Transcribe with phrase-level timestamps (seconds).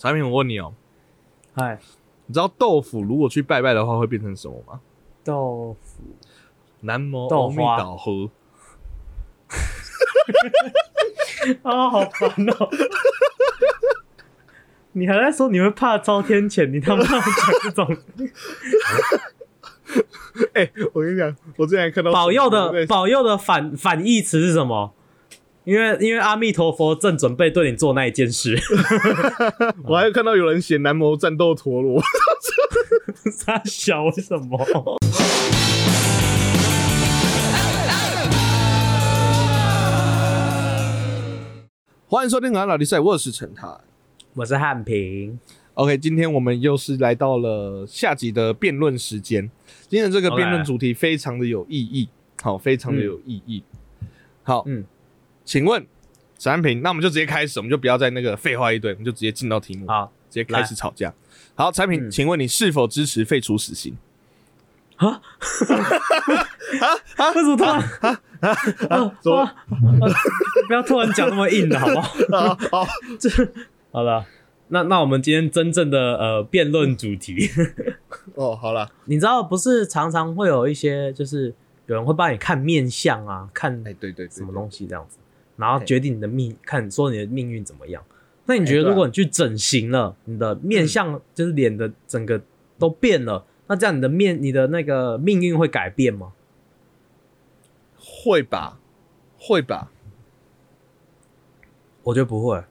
[0.00, 0.72] 产品，我问你哦，
[1.56, 1.78] 哎，
[2.24, 4.80] 你知道豆腐如果去拜拜的话会变成什么吗？
[5.22, 6.02] 豆腐，
[6.80, 8.30] 南无豆阿弥花陀佛。
[11.62, 12.70] 啊，好烦哦！
[14.92, 17.20] 你还在说你会怕遭天谴，你他妈讲
[17.62, 17.86] 这种
[20.54, 24.94] 哎、我跟你讲，我之前看到保佑的保佑的反反义词是什么？
[25.70, 28.58] 因为因为阿弥陀佛正准备对你做那一件事，
[29.86, 32.02] 我还看到有人写南摩战斗陀螺。
[33.46, 34.58] 他小为什么？
[42.08, 43.68] 欢迎收听《老李赛》，我是陈泰。
[44.34, 45.38] 我是汉平
[45.74, 49.48] ，OK，今天我们又是来到了下集的辩论时间。
[49.86, 52.08] 今天的这个辩论主题非常的有意义，
[52.42, 53.62] 好，非常的有意义。
[54.42, 54.84] 好，嗯，
[55.44, 55.86] 请问
[56.38, 61.12] 沈安平，那我们就直接开始，我们就不要再那个废话一堆，我们就直接进到题目，好直接开始吵架。
[61.54, 62.10] 好，产品，嗯。
[62.10, 63.96] 请问你是否支持废除死刑？
[64.96, 65.20] 啊
[67.34, 68.20] 为什么突然啊
[69.22, 69.38] 怎么？
[69.38, 69.54] 啊啊
[70.68, 72.08] 不要突然讲那么硬的好不好？
[72.36, 72.86] 啊，好，
[73.18, 73.30] 这
[73.90, 74.26] 好了，
[74.68, 77.48] 那那我们今天真正的呃辩论主题，
[78.36, 81.54] 哦，好了，你知道不是常常会有一些就是
[81.86, 85.16] 有人会帮你看面相啊，看哎，对对对，什么东西这样子，
[85.60, 88.02] 然后嘿决定你的命，看说你的命运怎么样。
[88.46, 92.42] 那你觉得如果你去整形了，你的面相就是脸的整个
[92.78, 96.32] 都变了，那这样你的面你的那个命运会改变吗？
[97.96, 98.80] 会吧，
[99.38, 99.92] 会吧，
[102.02, 102.64] 我觉得不会。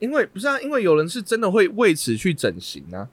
[0.00, 3.10] 因为不是啊，因为有人是真的会为此去整形啊。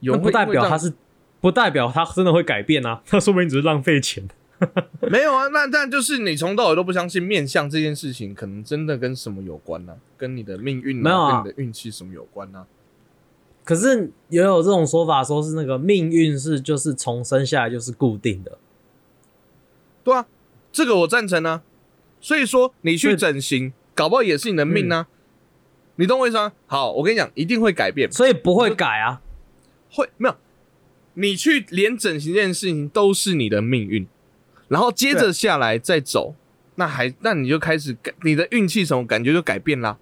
[0.00, 0.92] 有不代表他是，
[1.40, 4.28] 不代表他真的会改变啊，那说不定只是浪费钱。
[5.10, 12.66] 没有啊，那但就是你从头到尾都不相信面相这件事情，可能真的跟什么有关呢、跟你的命运、没有啊跟你的运气什么有关呢、
[13.64, 18.58] 可是也有这种说法，说是那个命运是就是从生下来就是固定的。
[20.04, 20.26] 对啊，
[20.72, 21.62] 这个我赞成啊。
[22.20, 25.08] 所以说你去整形，搞不好也是你的命啊。
[25.96, 26.52] 你懂我意思吗？
[26.66, 29.20] 好，我跟你讲，一定会改变，所以不会改啊。
[29.90, 30.36] 会没有？
[31.14, 34.06] 你去连整形这件事情都是你的命运，
[34.72, 36.34] 然后接着下来再走，
[36.76, 39.98] 那还那你就开始改，你的运气什么感觉就改变啦。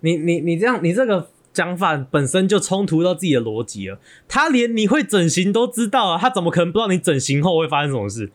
[0.00, 4.00] 你你你这样，你这个讲法本身就冲突到自己的逻辑了。
[4.26, 8.32] 他连你会整形都知道啊，他怎么可能不知道你整形后会发生什么事？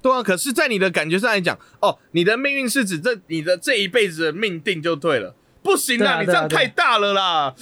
[0.00, 5.34] 对啊，可是，在你的感觉上来讲，哦，你的命运是指这你的这一辈子的命定就对了。
[5.62, 7.54] 不行啦，你这样太大了啦！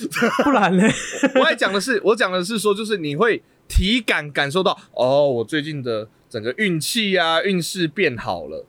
[0.45, 0.85] 不然呢？
[1.35, 8.67] 我还讲的是，我讲的是说，就是你会体感感受到，哦，我最近的整个运气啊，运势变好了。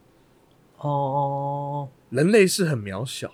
[0.79, 3.31] 哦，人类是很渺小，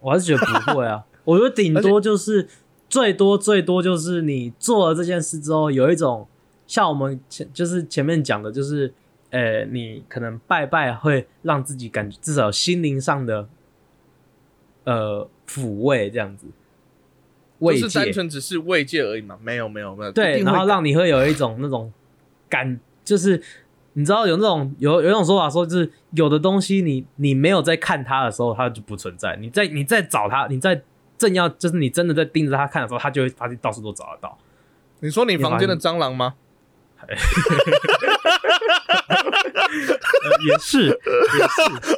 [0.00, 1.04] 我还是觉得不会啊。
[1.24, 2.48] 我觉得顶多就是
[2.88, 6.26] 最多最多就是你做了这件事之后，有一种
[6.66, 8.92] 像我们前就是前面讲的，就是
[9.30, 13.46] 呃，你可能拜拜会让自己感觉至少心灵上的
[14.84, 16.46] 呃抚慰这样子，
[17.60, 18.10] 就是单。
[18.10, 19.38] 纯只是慰藉而已嘛。
[19.42, 20.12] 没有，没有，没有。
[20.12, 21.92] 对，然后让你会有一种那种
[22.48, 23.40] 感，就是
[23.94, 30.82] 你知道有那种有有一种说法说，就是有的东西你你没有在看它的时候，它就不存在；你在你在找它，你在
[31.16, 34.36] 正要就是你真的在盯着它看的时候，它就会发现到处都找得到。
[35.00, 36.34] 你说你房间的蟑螂吗？
[37.00, 37.14] 呃
[40.44, 40.98] 也是，也是，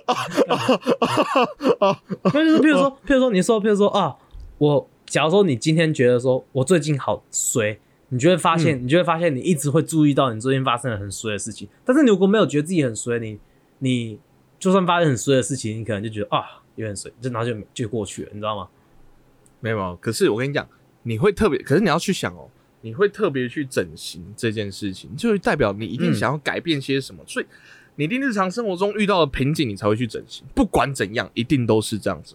[2.22, 4.14] 那就是譬如说，譬如说，你说，譬如说啊，
[4.58, 7.78] 我假如说你今天觉得说我最近好衰，
[8.10, 11.68] 你就会发现，你就会发现你一直会注意到你最近发生了很衰的事情。
[11.84, 13.38] 但是你如果没有觉得自己很衰，你
[13.78, 14.18] 你
[14.58, 18.68] 就算发生很衰的事情，你可能就觉得啊有点衰，就然后就就过去了，你知道吗？
[19.60, 20.68] 没有，可是我跟你讲，
[21.04, 22.48] 你会特别，可是你要去想哦，
[22.80, 27.46] 你会特别去整形这件事情，就代表你一定嗯想要改变些什么，所以
[27.94, 30.44] 你一定日常生活中遇到的瓶颈，你才会去整形。
[30.54, 32.34] 不管怎样，一定都是这样子，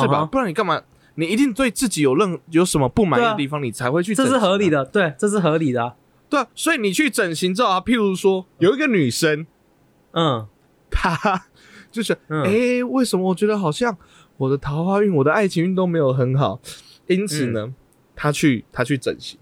[0.00, 0.24] 是吧？
[0.26, 0.82] 不然你干嘛？
[1.16, 5.94] 你一定对自己有任有什么不满意的地方，你才会去这是合理的，的，对，这是合理的啊、
[6.28, 6.46] 对啊。
[6.54, 9.46] 所以你去整形之后啊，譬如说有一个女生，
[10.12, 10.46] 嗯
[10.90, 11.46] 她
[11.92, 13.96] 就是，哎、嗯为什么我觉得好像
[14.36, 16.60] 我的桃花运、我的爱情运都没有很好？
[17.06, 17.74] 因此呢，嗯
[18.16, 19.38] 她去她去整形，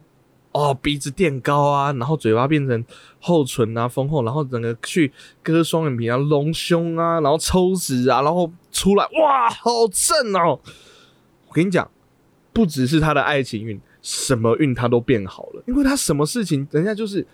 [0.52, 2.84] 哦，鼻子垫高啊，然后嘴巴变成
[3.20, 5.10] 厚唇啊、丰厚，然后整个去
[5.42, 10.60] 割双眼皮啊、隆胸啊，然后抽脂啊，然后出来，哇，好正哦！
[11.52, 11.90] 我跟你讲，
[12.54, 17.26] 不只是他的爱情运，什么运他都变好了，因为他什么事情，人家就是。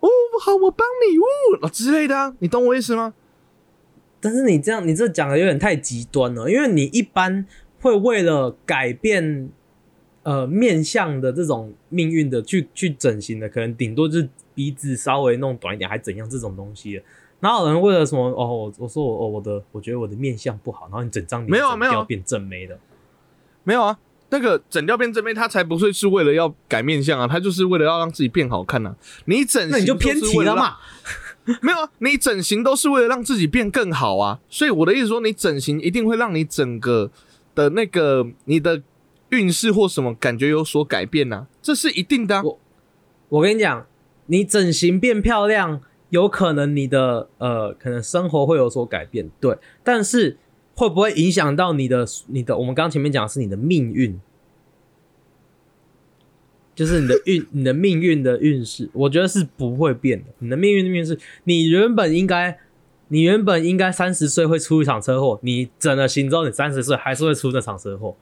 [0.00, 0.08] 哦，
[0.38, 1.16] 好，我帮你
[1.62, 3.14] 哦之类的啊，你懂我意思吗？
[4.20, 7.46] 但是你这样，你这讲的有点太极端了，因为你一般
[7.80, 9.48] 会为了改变
[10.24, 17.02] 呃面相的这种命运的去去整形的，可能顶多就是鼻子稍微弄短一点，还怎样这种东西的。
[17.40, 18.28] 哪有人为了什么？
[18.28, 22.78] 哦，我我说我哦我的我觉得我的面相不好，然后你整张脸没有啊没有啊整掉变正眉的。
[23.64, 23.98] 没有啊，
[24.30, 28.94] 那个整掉变正妹，他才不会是为了要改面相啊，他就是为了要让自己变好看啊。
[29.24, 30.76] 你整形那你就偏题了嘛？
[31.60, 34.40] 没有啊，你整形都是为了让自己变更好啊。
[34.48, 37.10] 所以我的意思说，你整形一定会让你整个
[37.54, 38.82] 的那个你的
[39.28, 42.42] 运势或什么感觉有所改变呐、这是一定的、啊。
[42.42, 42.60] 我
[43.28, 43.86] 我跟你讲，
[44.26, 50.38] 你整形变漂亮，有可能你的呃，可能生活会有所改变，对，但是
[50.74, 52.56] 会不会影响到你的你的？
[52.56, 54.20] 我们刚前面讲的是你的命运，
[56.74, 60.26] 就是你的运， 你的命运的运势，我觉得是不会变的。
[60.40, 62.58] 你的命运的运势，你原本应该，
[63.08, 68.16] 你原本应该三十岁会出一场车祸，你整了行之后，你三十岁还是会出那场车祸。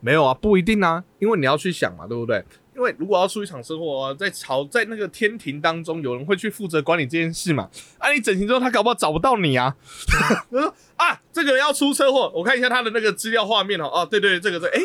[0.00, 2.44] 没有啊，不一定啊，因为你要去想嘛，对不对？
[2.74, 7.68] 因为如果要出一场车祸啊，在朝在那个天庭当中，有人会去负责管理这件事嘛？
[7.98, 9.76] 啊，你整形之后，他搞不好找不到你啊。
[10.08, 13.84] 他说 啊，这个人要出车祸，我看一下他的那个资料画面哦。
[13.84, 14.80] 哦，对对，这个这，哎、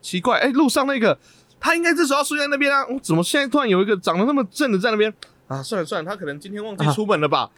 [0.00, 1.18] 奇怪，哎、路上那个
[1.58, 5.12] 他应该这时候要出现在那边啊，我怎么现在突然有一个长得那么正的在那边
[5.48, 5.62] 啊？
[5.62, 7.50] 算了算了，他可能今天忘记出门了吧？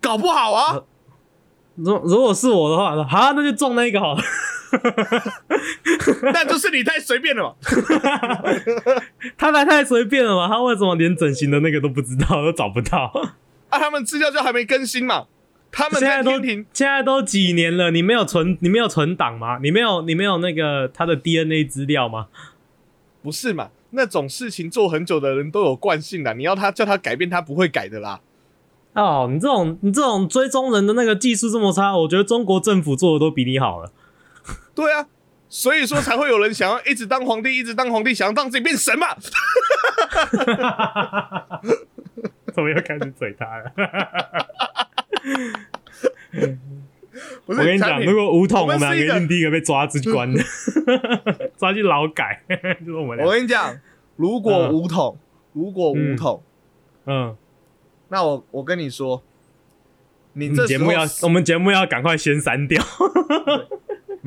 [0.00, 0.80] 搞不好啊，
[1.74, 4.22] 如如果是我的话，好，那就中那一个好了。
[6.32, 7.54] 那就是你太随便了嘛。
[9.36, 10.48] 他来太随便了嘛？
[10.48, 13.12] 他为什么连整形的那个都不知道，都找不到？
[13.68, 15.26] 啊，他们资料就还没更新嘛。
[15.72, 19.58] 他们现在都停现在都几年了，你没有存你没有存档吗？
[19.62, 22.28] 你没有你没有那个他的 DNA 资料吗？
[23.22, 23.70] 不是嘛？
[23.90, 28.20] 那种事情做很久的人都有惯性的，你要他叫他改变，他不会改的啦。
[28.94, 33.92] 哦，你这种你这种追踪人的那个技术这么差，我觉得中国政府做的都比你好了。
[34.74, 35.06] 对啊，
[35.48, 39.08] 所以说才会有人想要一直当皇帝，一直当皇帝，想要让自己变神嘛。
[42.52, 43.72] 怎么又开始嘴他了？
[47.46, 50.42] 我跟你讲，如果五统，我们两个一定第一个被抓去关的，
[51.56, 52.42] 抓去劳改，
[52.80, 53.30] 就是我们我。
[53.32, 53.78] 跟你讲，
[54.16, 55.18] 如果嗯五统，
[55.52, 56.42] 如果五统，
[57.06, 57.36] 嗯，
[58.08, 59.22] 那我我跟你说，
[60.34, 62.82] 你节目要我们节目要赶快先删掉。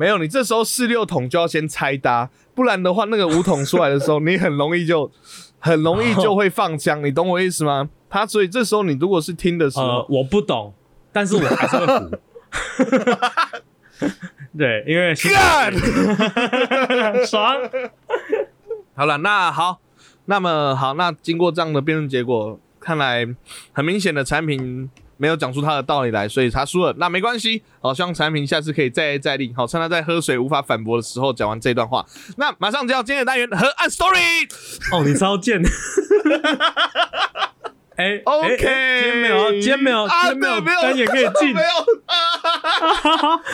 [0.00, 5.10] 没有，你这时候四六桶就要先拆搭，不然的话，那个五桶出来的时候，你很容易就
[5.58, 7.90] 很容易就会放枪，你懂我意思吗？
[8.08, 10.72] 他所以这时候你如果是听的时候，呃， 我不懂，
[11.12, 12.18] 但是我还是会服。
[14.56, 15.70] 对，因为干。
[17.28, 17.56] 爽。
[18.94, 19.80] 好了，那好，
[20.24, 23.28] 那么好，那经过这样的辩论结果，看来
[23.72, 24.88] 很明显的产品
[25.20, 26.94] 没有讲出他的道理来，所以他输了。
[26.96, 32.06] 那没关系，好，希望产品下次可以再接再厉，好，趁他在喝水无法反驳的时候讲完这段话。
[32.38, 34.50] 那马上就要今天的单元河岸 story。
[34.92, 35.60] 哦，你超贱。
[37.96, 38.66] 哎 OK，今
[39.12, 41.60] 天没有，今天没有，啊，今天没有对，没有单也可以进没。
[41.60, 41.68] 有
[42.08, 42.16] 啊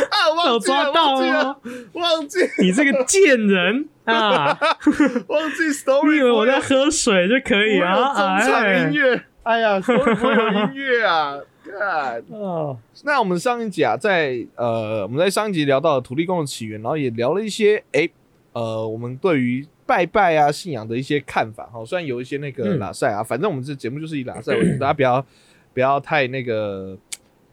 [0.09, 1.57] 啊，忘有记了抓到忘记了哦，
[1.95, 4.57] 忘记你这个贱人啊！
[5.27, 8.39] 忘记 story，你以为我在喝水就可以有啊？
[8.41, 11.35] 中场哎音乐，哎呀不会有音乐啊，
[11.79, 12.23] 看。
[12.31, 18.11] 哦，那我们上一集啊，在呃，我们在上一集聊到了土地公的起源，然后也聊了一些诶，
[18.53, 21.85] 呃，我们对于拜拜啊信仰的一些看法哈。
[21.85, 25.25] 虽然有一些那个嗯拉塞啊，反正我们这节目就是以拉塞为主，大家不要
[25.73, 26.97] 不要太那个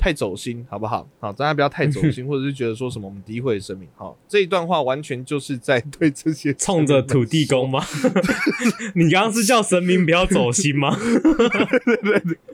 [0.04, 1.08] 太走心，好不好？
[1.18, 3.88] 好，大家不要太走心， 或者是觉得说什么我们诋毁神明。
[3.96, 7.82] 好，这一段话完全就是在对这些 冲着土地公吗？
[8.96, 10.94] 你刚刚是叫神明不要走心吗？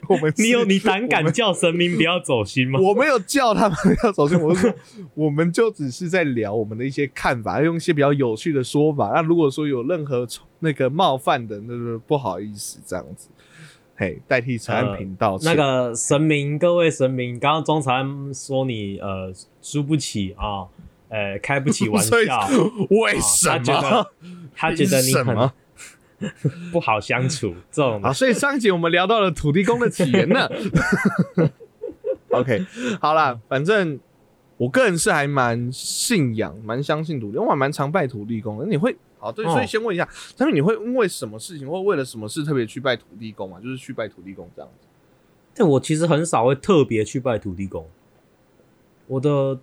[0.07, 2.79] 我们你有你胆敢叫神明不要走心吗？
[2.79, 4.73] 我没有叫他们要走心，我是说，
[5.15, 9.09] 我们就只是在聊我们的一些看法，用一些比较有趣的说法。
[9.11, 10.27] 那如果说有任何
[10.59, 13.27] 那个冒犯的，那就不好意思这样子。
[13.99, 15.53] 嘿，代替陈安平道歉。
[15.53, 19.29] 那个神明，各位神明，刚刚钟长说你呃
[19.61, 20.63] 输不起啊，
[21.09, 22.47] 呃开不起玩 所以笑，
[22.91, 24.11] 为什他觉么得？
[24.55, 25.51] 他觉得你什么
[26.17, 26.31] 很
[26.71, 30.49] 不好相处，这种啊，所以上一集我们聊到了土地公的起源呢。
[32.31, 32.65] OK，
[33.01, 33.99] 好啦，反正
[34.55, 38.65] 我个人是还蛮信仰、蛮相信土地公，我还蛮常拜土地公的。
[38.65, 40.07] 你会好对，哦所以先问一下，
[40.37, 43.59] 但是你会因为什么事情，或为了什么事特别去拜土地公啊？
[43.61, 44.87] 就是去拜土地公这样子。
[45.53, 47.85] 但我其实很少会特别去拜土地公。
[49.07, 49.59] 我的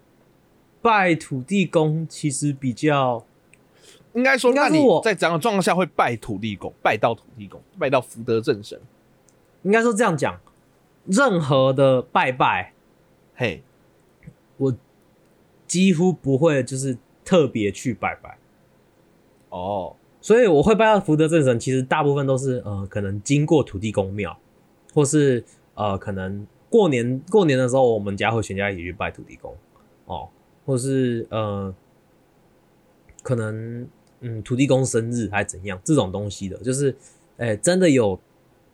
[0.83, 3.25] 拜土地公其实比较
[4.13, 6.73] 应该说，那你在怎样的状况下会拜土地公？
[6.83, 8.79] 拜到土地公，拜到福德正神？
[9.63, 10.39] 应该说这样讲，
[11.07, 12.73] 任何的拜拜，
[13.35, 13.63] 嘿，
[14.59, 14.77] 我
[15.67, 18.39] 几乎不会就是特别去拜拜。
[19.49, 24.37] 哦，所以我会拜到福德正神，其实大部分都是呃，可能经过土地公庙，
[24.93, 29.55] 或是呃，可能过年过年的时候，我们家会全家一起去拜土地公
[30.07, 30.29] 哦，
[30.65, 31.75] 或是呃，
[33.23, 33.87] 可能
[34.21, 36.95] 嗯，土地公生日还怎样这种东西的，就是
[37.37, 38.19] 哎、真的有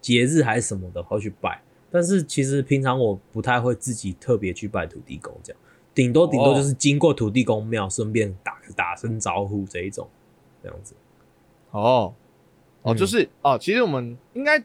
[0.01, 1.61] 节日还是什么的会去拜，
[1.91, 5.61] 但是其实平常我不太会自己特别去拜土地公，这样
[5.95, 10.09] 顶多顶多就是经过土地公庙，顺便打打声招呼这一种，
[10.63, 10.95] 这样子。
[11.71, 12.15] 哦，
[12.83, 12.97] 哦，嗯。
[12.97, 14.63] 就是哦，其实我们应该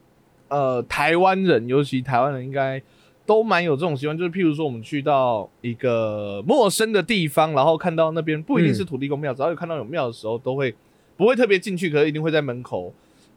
[0.49, 2.81] 呃，台湾人，尤其台湾人应该
[3.25, 10.73] 都蛮有这种习惯，就是譬如说我们去到一个陌生的地方，然后看到那边不一定是土地公庙，只要有看到有庙的时候，都会
[11.17, 12.93] 不会特别进去，可是一定会在门口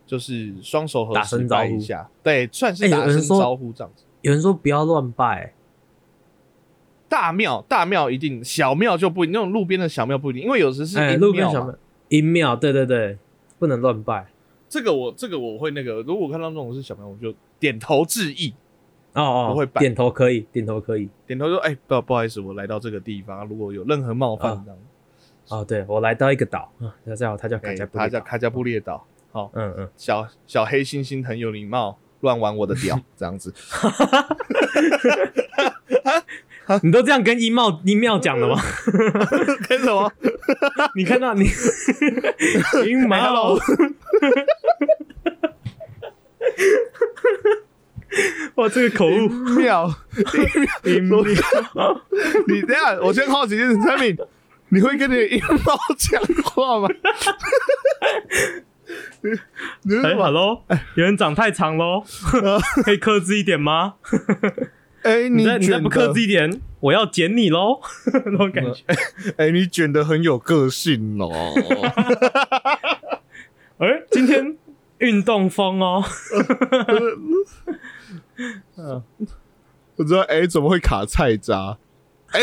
[0.07, 4.05] 就是双手合打十声招呼拜一下，对，算是打声招呼这样子。
[4.23, 5.53] 有人说不要乱拜，
[7.09, 11.75] 大庙大庙一定，小庙就不一定，那种路边的小庙不一定，因为有时是路边小庙、
[12.11, 13.19] 阴庙，对对对，
[13.59, 14.29] 不能乱拜。
[14.69, 18.55] 这个我这个我会那个，如果看到那种是小朋友，我就点头致意，
[19.15, 19.81] 哦哦，我会拜。
[19.81, 21.09] 点头可以，点头可以。
[21.27, 24.63] 点头说：“哎、不不好意思，我来到这个地方，如果有任何冒犯啊。
[24.65, 24.79] 这样，
[25.49, 33.53] 哦，对我来到一个岛，啊，他叫他叫卡哎加布列岛，他叫卡加布列岛，好、嗯嗯，小小黑猩猩很有礼貌，乱玩我的屌， 这样子。
[36.83, 38.61] 你都这样跟音茂音庙讲的吗？
[39.69, 40.13] 跟什么？
[40.95, 41.45] 你看到你
[42.87, 43.59] 阴哎谋，
[48.57, 49.89] 哇，这个口误，妙，
[50.85, 51.23] 音庙，
[52.49, 54.17] 你等一下，我先好奇一件事，产品，
[54.71, 56.89] 你会跟你的阴猫讲话吗？
[59.23, 59.31] 你
[59.83, 60.65] 你是哎什么？，hello，
[60.97, 62.03] 有人长太长喽，
[62.85, 63.95] 可以克制一点吗？
[65.03, 67.81] 哎、你你再你再不克的，制一点，我要剪你喽，
[68.27, 68.83] 那种感觉。
[69.37, 71.31] 哎、你卷的很有个性哦。
[73.79, 74.57] 哎，今天
[74.99, 76.03] 运动风哦，
[78.77, 79.03] 嗯，
[79.97, 81.79] 我知道，哎、怎么会卡菜渣？
[82.33, 82.41] 哎、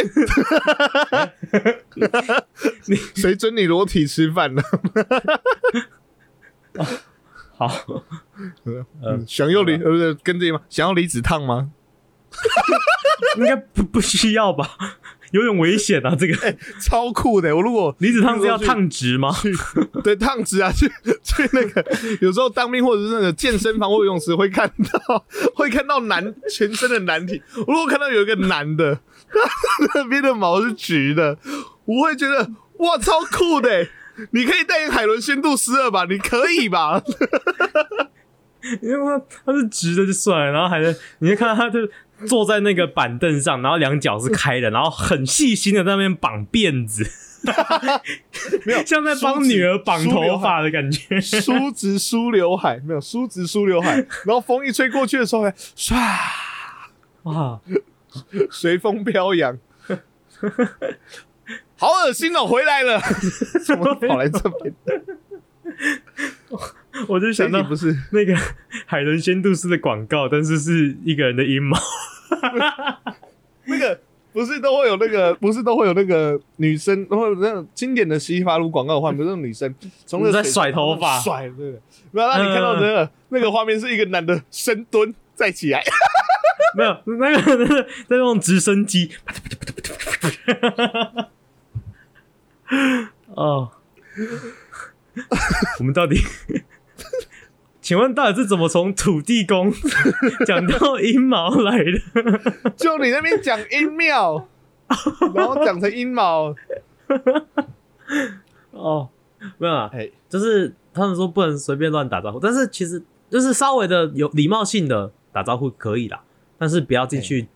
[3.15, 4.61] 谁准你裸体吃饭呢？
[7.55, 7.71] 好，
[8.65, 10.61] 嗯，想要离呃不是跟这吗？
[10.69, 11.71] 想要离子烫吗？
[13.37, 14.69] 应该不不需要吧？
[15.31, 17.53] 有点危险啊，这个超酷的！
[17.53, 19.29] 我如果离子烫是要去烫直吗？
[19.41, 19.53] 去
[20.01, 20.87] 对烫直啊，去
[21.21, 21.85] 去那个
[22.21, 27.41] 有时候当兵或者是那个健身房或游泳池会看到会看到男全身的男体。
[27.55, 31.37] 我如果看到有一个男的，他那边的毛是直的，
[31.83, 33.89] 我会觉得哇超酷的欸！
[34.31, 36.05] 你可以代言海伦仙度丝二吧？
[36.09, 37.03] 你可以吧？
[38.81, 41.79] 因为他是直的就算了，然后还是你会看到他就
[42.25, 47.07] 坐在那个板凳上，然后两脚是开的，然后很细心的在那边绑辫子，
[48.65, 51.21] 没有， 像在帮女儿绑头发的感觉。
[51.21, 53.95] 梳直梳刘海，没有梳直梳刘海，
[54.25, 55.95] 然后风一吹过去的时候，还唰
[57.23, 57.59] 哇，
[58.49, 59.57] 随风飘扬，
[61.75, 62.45] 好恶心哦！
[62.47, 62.99] 回来了，
[63.65, 64.73] 怎么跑来这边？
[67.07, 68.35] 我就想到不是 那个
[68.85, 71.77] 海伦仙度斯的广告，但是是一个人的阴毛。
[73.65, 73.99] 那个
[74.33, 79.73] 不是都会有那个，不是都会有那个女生，然后那种经典的洗发乳广告的画面，不是那种女生
[80.05, 81.79] 从那在甩头发甩，对不对？
[82.11, 85.83] 然后让你看到那个、那个画面是一个男的深蹲再起来，
[86.75, 89.11] 没有那个那个在用直升机，
[93.33, 93.71] 哦，
[95.79, 96.21] 我们到底，
[97.87, 99.71] 请问到底是怎么从土地公
[100.45, 102.71] 讲到阴毛来的？
[102.75, 104.45] 就你那边讲阴庙，
[105.33, 106.53] 然后讲成阴毛，
[108.71, 109.07] 哦，
[109.57, 116.19] 没有啊，哎，就是他们说不能随便乱打招呼，但是其实就是稍微的有礼貌性的打招呼可以啦，
[116.57, 117.47] 但是不要进去，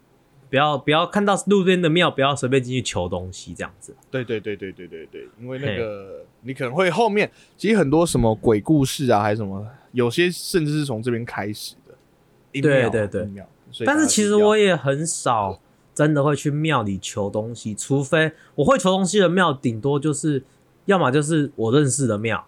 [0.52, 3.96] 不要不要看到路边的庙，不要随便进去求东西这样子。
[4.12, 11.96] 对对对对对对对，因为那个你可能会后面其实很多什么鬼故事啊，还是什么，有些甚至是从这边开始的。
[12.62, 13.30] 对对对
[13.86, 15.62] 但是其实我也很少
[15.94, 20.44] 真的会去庙里求东西，除非我会求东西的庙，顶多就是
[20.84, 22.46] 要么就是我认识的庙，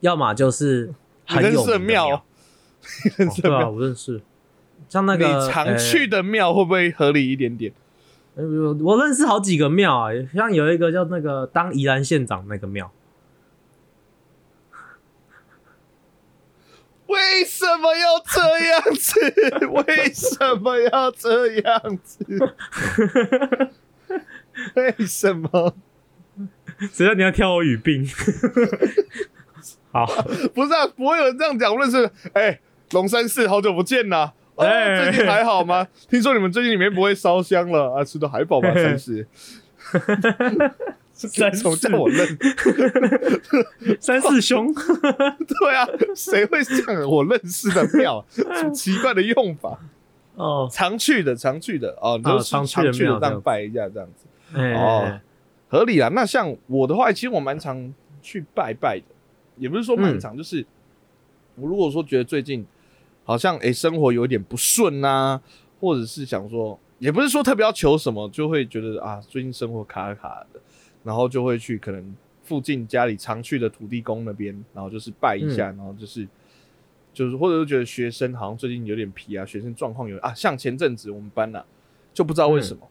[0.00, 0.94] 要么就是
[1.26, 2.08] 很有你认识的庙。
[2.08, 2.22] 认哦
[3.18, 4.22] 对啊，识的庙，我认识。
[4.88, 7.72] 像那个你常去的庙会不会合理一点点？
[8.34, 12.90] 呃，呃我认识好几个庙啊，像有一个叫那个当宜兰县长那个庙，
[17.06, 19.20] 为什么要这样子？
[19.86, 22.24] 为什么要这样子？
[24.74, 25.74] 为什么？
[26.92, 28.06] 只要你要挑我语病？
[29.92, 30.04] 好，
[30.54, 31.72] 不是啊，不会有人这样讲。
[31.72, 35.86] 无论是哎，龙山寺好久不见呐，哦，哎最近还好吗？
[36.10, 38.04] 听说你们最近里面不会烧香了啊？
[38.04, 38.72] 吃的还饱吗？
[38.74, 39.26] 三十，
[41.12, 42.26] 三怎么叫我认？
[44.00, 47.08] 三四兄，对啊，谁会这样？
[47.08, 49.78] 我认识的庙，什么奇怪的用法？
[50.34, 54.26] 哦，常去的，常去的哦，都是常去的这样拜一下这样子。
[54.54, 55.20] 哎哦，
[55.68, 56.10] 合理啊。
[56.12, 59.04] 那像我的话，其实我蛮常去拜拜的，
[59.56, 60.64] 也不是说蛮常，就是
[61.56, 62.66] 我如果说觉得最近
[63.26, 65.38] 好像诶、生活有点不顺呐，
[65.78, 70.60] 或者是想说，也不是说特别要求什么，就会觉得啊，最近生活卡卡的，
[71.04, 76.26] 然后就会去可能附近家里常去的土地公那边，然后就是拜一下，然后就是。
[77.16, 81.64] 就是或者是觉得学生好像最近有点皮啊，学生状况有啊，像前阵子我们班呐、
[82.12, 82.86] 就不知道为什么，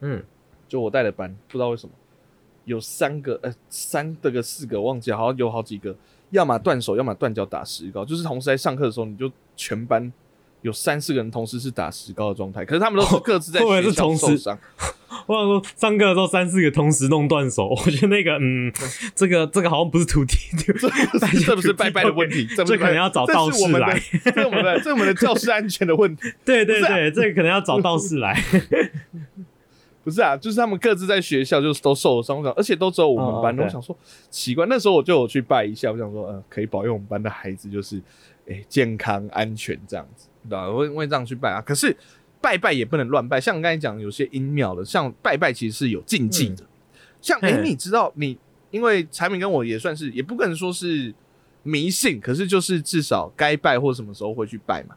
[0.00, 0.24] 嗯，
[0.66, 1.94] 就我带的班，不知道为什么
[2.64, 5.94] 有三个呃三的个四个忘记了，好像有好几个，
[6.30, 10.12] 要么断手，要么断脚打石膏，就是同时在上课的时候，你就全班
[10.62, 14.58] 有三四个人同时是打石膏的状态，可是他们都是各自在学校受伤，
[15.26, 18.72] 我想说上课的时候三四个同时弄断手，我觉得那个嗯，
[19.14, 24.00] 这个这个好像不是徒弟，这不是拜拜的问题，这可能要找道士来。
[24.24, 26.32] 这是我们的这是我们的教室安全的问题。
[26.44, 28.42] 对对对，这个可能要找道士来。
[30.02, 33.58] 不是啊，就是他们各自在学校就是都受了伤，而且都只有我们班。
[33.64, 33.96] 我想说
[34.28, 37.98] 奇怪，那时候我就有去拜一下，我想说，呃，可以保佑我们班的孩子就是，
[38.46, 40.68] 诶、健康安全这样子，对吧？
[40.68, 41.60] 我会我会这样去拜啊。
[41.60, 41.96] 可是
[42.40, 46.64] 拜拜也不能乱拜，像我刚才讲，有些阴庙的，像拜拜其实是有禁忌的。
[47.20, 48.38] 像诶、嘿你知道你，
[48.70, 51.14] 因为产品跟我也算是，也不可能说是
[51.62, 54.94] 迷信，可是就是至少该拜或什么时候会去拜嘛，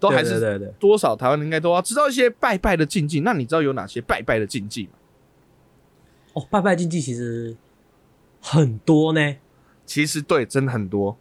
[0.00, 3.20] 都还是对对多少台湾人应该都要知道一些拜拜的禁忌。
[3.20, 4.90] 那你知道有哪些拜拜的禁忌吗？
[6.32, 7.54] 哦，拜拜禁忌其实
[8.40, 9.36] 很多呢。
[9.84, 11.16] 其实对，真的很多。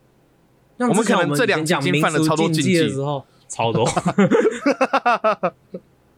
[0.77, 3.87] 像我们可能这两以前讲民集已经犯了俗禁超多禁忌的时候， 超多。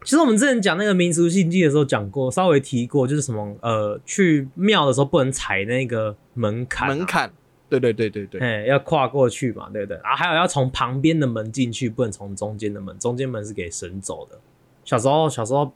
[0.04, 7.30] 其实我们之前讲那个民俗禁忌的时候讲过，稍微提过，就是什么呃，去庙的时候不能踩那个门槛啊、门槛，
[7.68, 9.98] 对对对对对，哎，要跨过去嘛，对不对？
[9.98, 14.40] 啊，还有要从旁边的门进去，不能从中间的门，中间门是给神走的。
[14.86, 15.74] 小时候，小时候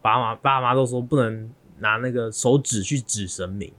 [0.00, 3.72] 爸妈爸妈都说不能拿那个手指去指神明，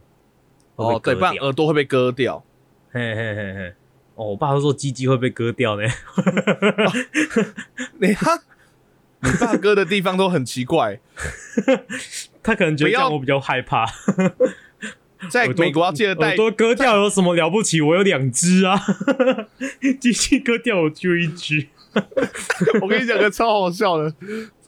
[0.76, 1.16] 哦对。
[1.16, 2.44] 不然耳朵会被割掉。
[2.92, 3.74] 嘿嘿嘿嘿，
[4.16, 5.84] 哦，我爸都说鸡鸡会被割掉呢。
[8.00, 8.44] 你哈，
[9.22, 11.00] 你爸割的地方都很奇怪，
[12.44, 13.86] 他可能觉得这样我比较害怕。
[15.30, 17.80] 在美国要记得带耳朵割掉有什么了不起？
[17.82, 18.78] 我有两只啊，
[20.00, 21.68] 鸡鸡割掉我就一只。
[22.82, 24.14] 我跟你讲个超好笑的，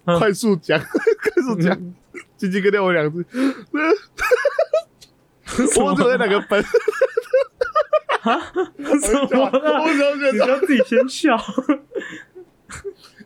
[0.05, 1.77] 嗯快速讲，快速讲，
[2.38, 3.25] 鸡鸡割掉我两只，
[5.81, 6.63] 我只在哪个本？
[9.01, 9.83] 什么啦？
[9.83, 11.38] 我只要自己先笑。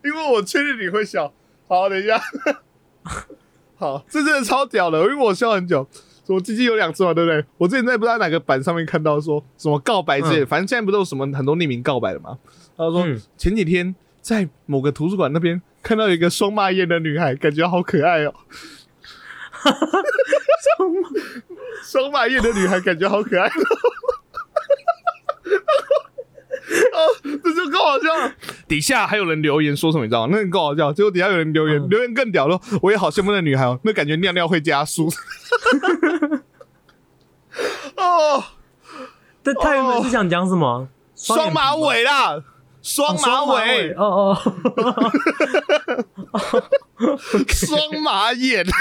[0.03, 1.33] 因为我确定你会笑。
[1.67, 2.19] 好，等一下，
[3.77, 5.87] 好，这真的超屌的，因为我笑很久。
[6.25, 7.43] 什么鸡鸡有两只嘛，对不对？
[7.57, 12.37] 我之前在不知道哪个版上面看到说什么告白之类的，嗯反正现在不都有什么很多匿名告白的嘛？
[12.77, 18.33] 他说、嗯前几天在某个图书馆那边看到一个双马眼的女孩，感觉好可爱哦。
[21.83, 23.51] 双马眼的女孩感觉好可爱哦。
[26.93, 26.97] 哦，
[27.43, 28.31] 这就更好笑了。
[28.67, 30.33] 底下还有人留言说什么，你知道吗？
[30.35, 30.93] 那个更好笑。
[30.93, 32.59] 结果底下有人留言，嗯留言更屌了。
[32.81, 35.09] 我也好羡慕那女孩哦，那感觉尿尿会加速。
[37.97, 38.43] 哦，
[39.43, 40.87] 但他原本是想讲什么？
[41.15, 42.41] 双马尾啦，
[42.81, 44.37] 双马尾，哦哦，
[47.47, 48.65] 双马眼。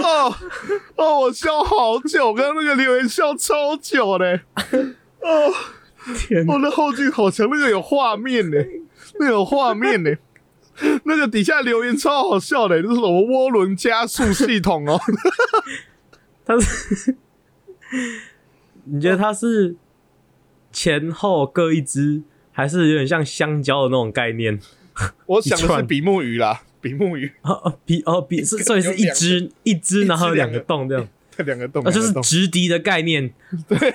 [0.00, 0.34] 哦
[0.96, 4.40] 哦，我笑好久，我刚刚那个留言笑超久嘞。
[5.20, 5.52] 哦，
[6.16, 8.56] 天我的后劲好强，那个有画面呢，
[9.18, 10.10] 那个有画面呢。
[11.04, 14.98] 那个底下留言超好笑的，就是什么涡轮加速系统哦。
[16.46, 17.16] 他是？
[18.84, 19.76] 你觉得它是
[20.72, 24.58] 前后各一只，还是有点像香蕉的那种概念？
[25.26, 33.32] 我 想的是比目鱼啦，比目鱼，哦哦，比哦比，是所以是一只一只，然后有两个洞这样， 这两个洞，那，就是直敌的概念。
[33.68, 33.78] 对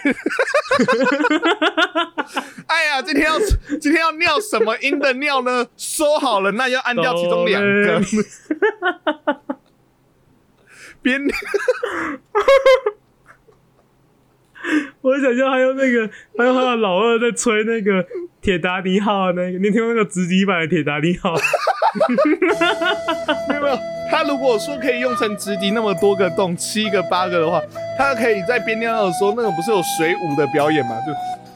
[2.67, 3.37] 哎呀，今天要
[3.79, 5.67] 今天要尿什么音的尿呢？
[5.77, 8.01] 说好了，那要按掉其中两个。
[11.01, 11.21] 边
[15.01, 18.05] 我想象还有那个，还有还有老二在吹那个
[18.41, 21.33] 铁达尼号那个，你听过那个直敌版的铁达尼号？
[23.49, 27.61] 没有没有，他如果说可以用成直笛那么多个洞，七个八个的话，
[27.97, 30.97] 他可以在边尿尿的时候，那种不是有水舞的表演嘛？
[31.05, 31.11] 就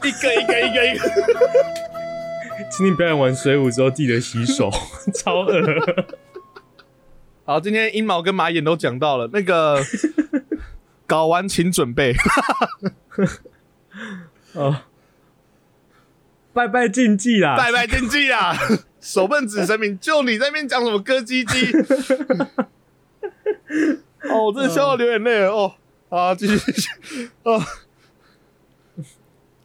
[0.07, 1.09] 一个一个一个一个。
[2.69, 4.69] 请你表演完水舞之后记得洗手，
[5.13, 5.61] 超恶。
[7.43, 9.81] 好，今天阴毛跟马眼都讲到了，那个
[11.07, 12.13] 搞完请准备。
[14.53, 14.77] 哦，
[16.53, 18.55] 拜拜禁忌啦，拜拜禁忌啦，
[19.01, 21.71] 手笨指神明，就你在那边讲什么歌鸡鸡？
[24.29, 25.73] 哦，我真的笑到流眼泪了哦。
[26.09, 27.59] 啊，继续 哦。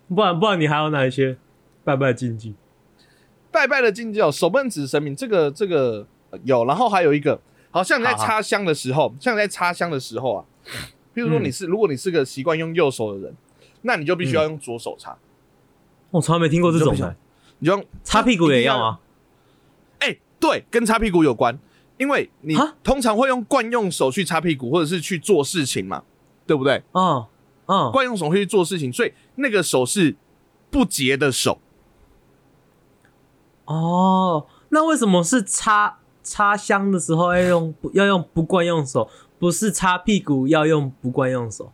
[0.08, 1.36] 不然不然，你还有哪一些
[1.84, 2.54] 拜拜禁忌？
[3.52, 6.06] 拜拜的禁忌哦，手笨指神明，这个这个
[6.44, 7.38] 有，然后还有一个，
[7.70, 10.44] 好像你在插香的时候，像你在插香的时候啊，
[11.14, 13.36] 譬如说你是，如果你是个习惯用右手的人。
[13.82, 15.16] 那你就必须要用左手擦。
[16.10, 17.14] 我从来没听过这种的。
[17.60, 18.98] 你用擦屁股也要吗？
[20.36, 21.58] 哎，对，跟擦屁股有关，
[21.98, 26.02] 因为你通常会用惯用手去擦屁股，或者是去做事情嘛，
[26.46, 26.82] 对不对？
[26.92, 27.26] 嗯
[27.66, 30.14] 嗯，惯用手会去做事情，所以那个手是
[30.70, 31.58] 不洁的手。
[33.64, 41.72] 哦，那为什么是擦擦香的时候要用要用不惯用手，不是擦屁股要用不惯用手？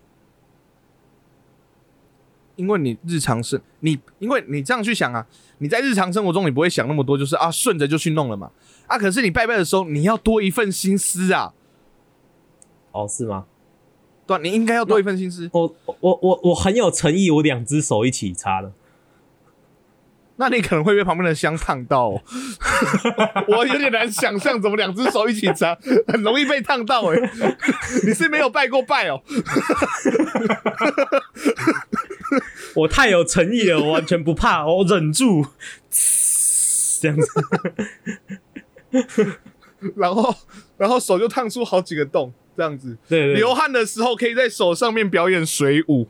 [2.56, 5.26] 因为你日常是你，因为你这样去想啊，
[5.58, 8.50] 你在日常生活中你不会想那么多，就是啊顺着就去弄了嘛。
[8.86, 11.54] 啊，可是你拜拜的时候，你要多一份心思啊。
[12.92, 13.46] 哦，是吗？
[14.26, 15.50] 对，你应该要多一份心思。
[15.52, 18.72] 我我我我很有诚意，我两只手一起插的。
[20.42, 22.20] 那你可能会被旁边的香烫到，哦
[23.46, 25.78] 我有点难想象怎么两只手一起擦，
[26.09, 27.31] 很容易被烫到哎。
[28.05, 29.22] 你是没有拜过拜哦。
[32.74, 35.46] 我太有诚意了，我完全不怕，我忍住，
[37.00, 37.26] 这样子，
[39.94, 40.35] 然后，
[40.76, 42.98] 然后手就烫出好几个洞，这样子。
[43.09, 46.09] 对，流汗的时候可以在手上面表演水舞，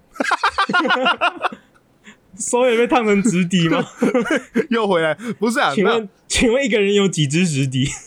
[2.42, 3.82] 手也被烫成直笛吗？
[4.68, 5.72] 又回来，不是啊？
[5.74, 7.88] 请问，请问一个人有几只直笛？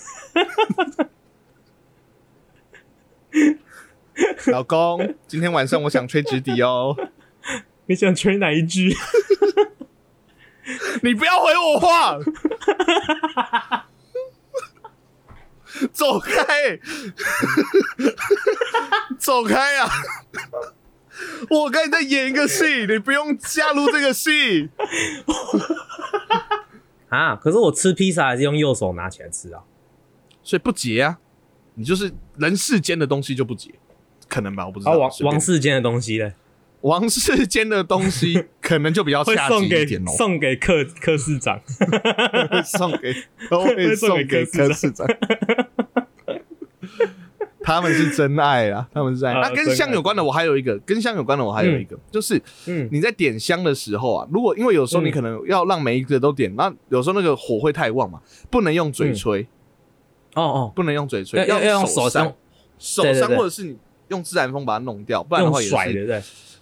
[4.48, 6.96] 老公，今天晚上我想吹直笛哦。
[7.88, 8.96] 你想吹哪一句？
[11.04, 12.18] 你不要回我话，
[15.92, 16.80] 走开，
[19.20, 19.88] 走开啊！
[21.50, 24.70] 我跟你在演一个戏，你不用加入这个戏。
[27.10, 27.36] 啊！
[27.36, 29.62] 可是我吃披萨还是用右手拿起来吃啊，
[30.44, 31.20] 所以不结啊！
[31.76, 33.72] 你就是人世间的东西就不结，
[34.28, 34.66] 可能吧？
[34.66, 34.98] 我不知道。
[34.98, 36.34] 王王世间的东西嘞？
[36.82, 40.12] 王世间的东西可能就比较恰吉一点哦。
[40.16, 41.60] 送给柯柯市长，
[42.64, 43.16] 送给
[43.50, 45.08] 都会送给 柯市长。
[47.66, 49.42] 他们是真爱啊， 他们是真爱。
[49.42, 59.48] 那跟香有关的，我还有一个跟香有关的，我还有一个，就是嗯，你在点香的时候啊，如果因为有时候你可能要让每一个都点，那有时候那个火会太旺嘛，不能用嘴吹。
[60.36, 62.34] 哦哦，不能用嘴吹，要要用手扇
[62.78, 63.78] 手扇，或者是你
[64.10, 65.76] 用自然风把它弄掉，不然的话也是。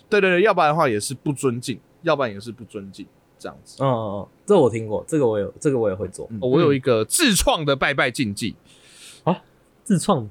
[0.09, 3.03] 对对对，要不然的话也是不尊敬，要不然也是不尊敬，
[3.39, 3.83] 这样子。
[3.83, 6.29] 嗯嗯嗯，这我听过，这个我有，这个我也会做。
[6.39, 8.55] 我有一个自创的拜拜禁忌
[9.23, 9.41] 啊，
[9.83, 10.29] 自创？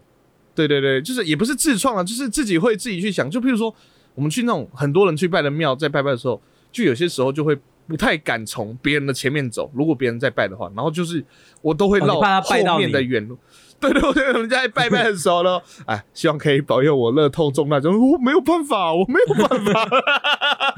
[0.54, 3.30] 对对对，就是也不是自创啊，就是自己会自己去想。
[3.30, 3.74] 就譬如说，
[4.14, 9.70] 我们去那种很多人去拜的庙，在拜拜的时候，就有些时候就会不太敢从别人的前面走。
[9.74, 11.24] 如果别人在拜的话，然后就是
[11.60, 13.38] 我都会绕后面的远路。
[13.80, 19.90] 对 对对，人家拜拜的时候呢，哎，希望可以保佑我乐透中那种，我没有办法，我没有办法。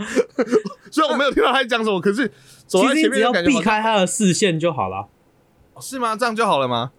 [0.91, 2.31] 虽然我没有听到他讲什么，可是
[2.67, 5.09] 走在前面，只要避开他的视线就好了。
[5.81, 6.17] 是吗？
[6.17, 6.93] 这样就好了吗？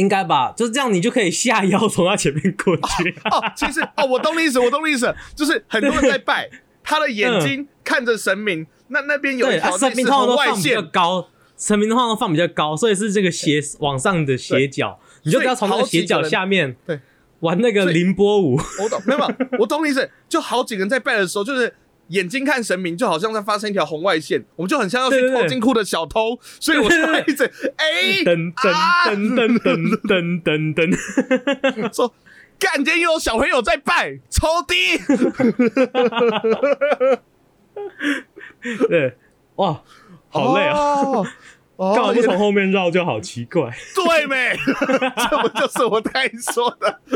[0.00, 3.14] 应该吧，就是这样，你就可以下腰从他前面过去。
[3.30, 6.48] 哦，其实哦，我懂你意思，我懂你意思，就是很多人在拜，
[6.82, 14.98] 他的眼睛看着神明，那那边有一条神明通常都放比较高，神明的话都放比较高，所以是这个斜往上的斜角。
[15.22, 16.98] 你就不要从那个斜角下面对
[17.40, 20.10] 玩那个凌波舞， 我懂，没有，我懂你意思。
[20.30, 21.74] 就好几个人在拜的时候，就是
[22.10, 26.96] 眼睛看神明，就好像在发生一条红外线，我们就很像要去偷金库的小偷，所以我就
[27.26, 27.44] 一直
[27.76, 28.72] 哎，噔噔
[29.06, 32.14] 噔噔噔噔噔噔，说。
[32.62, 32.84] 干！
[32.84, 34.98] 今又有小朋友在拜，超低。
[38.86, 39.16] 对，
[39.54, 39.82] 哇，
[40.28, 40.76] 好累啊！
[41.94, 44.54] 干嘛不从后面绕就好奇怪，对没？
[45.30, 46.12] 这不就是我刚
[46.52, 47.00] 说的？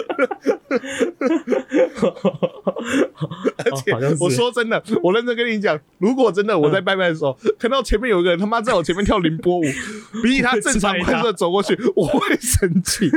[3.59, 9.63] 而且我说真的，我认真跟你讲，如果真的我在拜拜的时候，看到前面有一个人他妈在我前面跳凌波舞，
[10.23, 13.11] 比起他正常快速的走过去，我会生气。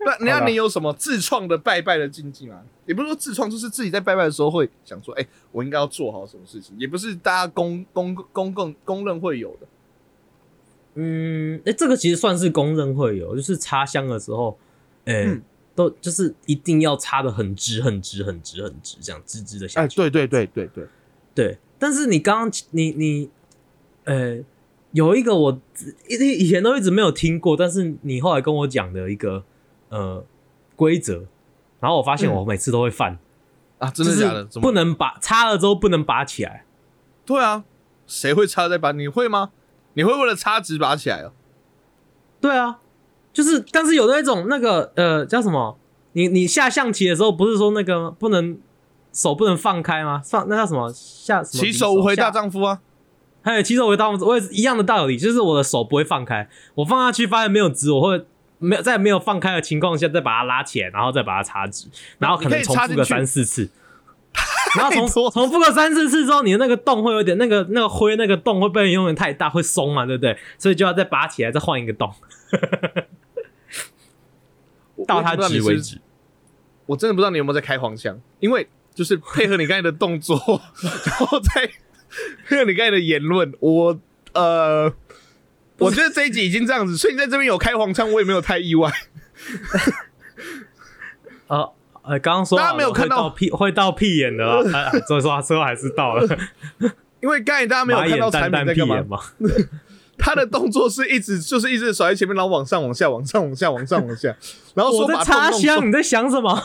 [0.00, 2.60] 那那你有什么自创的拜拜的禁忌吗？
[2.86, 9.66] 也不是说自创，就是自己在拜拜的时候会想说，哎、我应该要做好什么事情，也不是大家公公公共公认会有的。
[11.00, 14.58] 嗯，哎、这个其实算是公认会有，就是插香的时候，
[15.04, 15.42] 哎、嗯
[15.76, 19.94] 都就是一定要插的很直、很直、很直、很直，这样直直的下哎，去。
[19.94, 20.86] 对对对对对，
[21.32, 23.30] 对，但是你刚刚你你，
[24.02, 24.40] 呃，
[24.90, 25.60] 有一个我
[26.08, 29.44] 以以前都一直没有听过，但是你后来跟我讲的一个
[29.90, 30.24] 呃
[30.74, 31.26] 规则，
[31.78, 33.16] 然后我发现我每次都会犯，
[33.78, 34.44] 啊，真的假的？
[34.60, 36.64] 不能拔插了之后不能拔起来。
[37.24, 37.64] 对啊，
[38.04, 38.90] 谁会插再拔？
[38.90, 39.52] 你会吗？
[39.98, 41.32] 你会为了插直拔起来哦？
[42.40, 42.78] 对啊，
[43.32, 45.76] 就是，但是有那种那个呃叫什么？
[46.12, 48.56] 你你下象棋的时候不是说那个不能
[49.12, 50.22] 手不能放开吗？
[50.24, 52.78] 放那叫什么下什么起手无回大丈夫啊！
[53.42, 58.24] 还有起手回大丈夫，我也是一样的道理，就是我的手不会放开，我放下去发现没有直，我会
[58.58, 61.88] 没有在没有放开的情况下再把它拉起来，然后再把它插直，
[62.20, 63.68] 然后可能重复个三四次，
[64.76, 70.38] 然后重重复个三四次之后，你的那个洞会有点那个那个灰那个洞会被用的太大会松嘛，对不对？
[70.58, 72.12] 所以就要再拔起来，再换一个洞，
[74.96, 76.00] 我到它我也不知道你是直为止。
[76.86, 80.36] 我真的不知道你有没有在开黄腔，因为就是配合你刚才的动作，
[81.04, 81.70] 然后再
[82.46, 83.98] 配合你刚才的言论，我
[84.32, 84.92] 呃，
[85.78, 88.90] 我觉得这一集已经这样子，所以你在这边有开黄腔，我也没有太意外。
[91.48, 91.72] 呃
[92.08, 93.28] 呃，刚刚说大家没有看到。
[93.30, 96.26] 屁会到屁眼的了， 哎所以说最后还是到了，
[97.20, 99.18] 因为刚才大家没有看到产蛋蛋品在干嘛？
[99.38, 99.68] 屁眼，嘛。
[100.20, 104.34] 他的动作是一直就是一直甩在前面，然后往上往下往上往下往上往下，
[104.74, 106.60] 然后说把插香，你在想什么？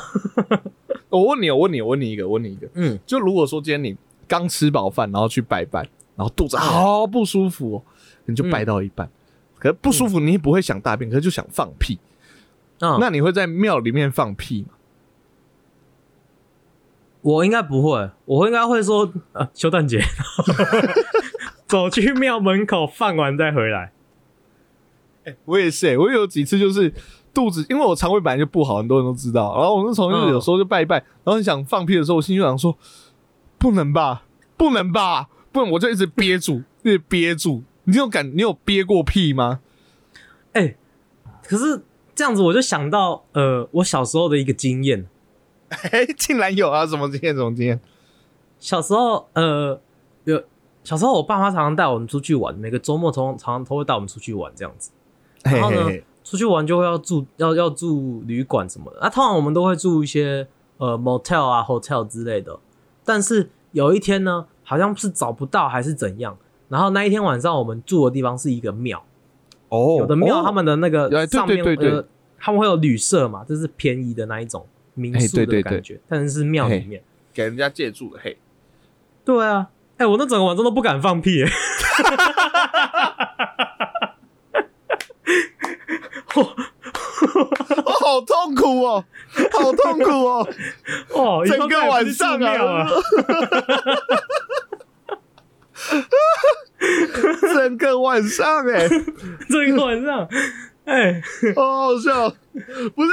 [1.09, 3.95] 我问你，我问你，我问你一个，我问你一个，嗯，就如果说今天你
[4.27, 5.81] 刚吃饱饭，然后去拜拜，
[6.15, 7.83] 然后肚子好不舒服哦，
[8.25, 9.07] 你就拜到一半，
[9.59, 11.99] 可是不舒服，你也不会想大便，可是就想放屁，
[12.79, 14.69] 嗯，那你会在庙里面放屁吗？
[17.23, 19.99] 我应该不会，我应该会说，呃，休蛋节，
[21.65, 23.91] 走去庙门口放完再回来。
[25.45, 26.93] 我也是、欸，我有几次就是
[27.33, 29.55] 肚子，因为我肠胃本来就不好，很多人都知道。
[29.55, 32.77] 然后我那时候就有时候就拜一拜，然后很想放屁的时候，我心里就想说，
[33.57, 34.23] 不能吧，
[34.57, 37.63] 不能吧，不能，我就一直憋住， 一直憋住。
[37.85, 39.61] 你有感，你有憋过屁吗？
[40.51, 40.75] 哎、
[41.47, 41.83] 可是
[42.13, 45.07] 这样子我就想到，呃，我小时候的一个经验。
[45.91, 46.85] 哎、竟然有啊！
[46.85, 47.35] 什么经验？
[47.35, 47.79] 什么经验？
[48.59, 49.79] 小时候，呃，
[50.23, 50.41] 有
[50.83, 54.91] 小时候我爸妈常常带我们出去玩，每个周末常常常都会带我们出去玩这样子。
[55.43, 62.57] 然后呢嘿嘿嘿出去玩就会要住要要住旅馆什么的，那、通常我们都会住一些呃 motel 啊 hotel 之类的。
[63.03, 66.37] 但是有一天呢，好像是找不到还是怎样，
[66.69, 69.03] 然后那一天晚上我们住的地方是一个庙，
[69.67, 72.05] 哦有的庙哦他们的那个上面对对对呃
[72.39, 75.63] 他们会有旅社嘛，就是便宜的那一种民宿哎对对对。
[75.63, 77.01] 的感觉，但是是庙里面。
[77.33, 78.37] 给人家借住的，嘿，
[79.25, 81.51] 对啊，哎、我那整个晚上都不敢放屁、欸，
[86.35, 86.43] 我，
[87.91, 89.03] 好痛苦哦，
[89.51, 90.47] 好痛苦哦，
[91.09, 92.87] 哦，整个晚上啊，，
[97.41, 98.87] 整个晚上哎、
[99.49, 100.27] 整个晚上，
[100.85, 101.21] 哎、
[101.55, 102.29] 好好笑，
[102.95, 103.11] 不是，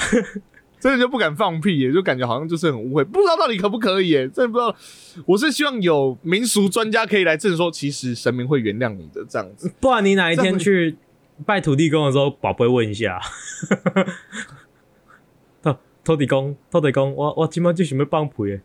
[0.80, 4.74] 真的就不敢放屁耶，就感觉好像就是很误会，不知道到底可不可以耶，真的不知道。
[5.26, 9.70] 我是希望有民俗专家可以来证说，其实神明会原谅你的这样子。
[9.78, 10.96] 不然你哪一天去
[11.44, 13.20] 拜土地公的时候，宝贝问一下。
[15.62, 18.62] 土土地公，土地公，我我今晚就想要放屁耶，